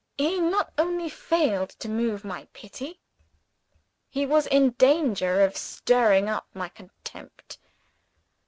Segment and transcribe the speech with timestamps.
[0.17, 3.01] He not only failed to move my pity
[4.09, 7.59] he was in danger of stirring up my contempt.